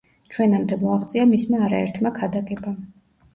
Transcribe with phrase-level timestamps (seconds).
[0.35, 2.81] ჩვენამდე მოაღწია მისმა არაერთმა ქადაგებამ.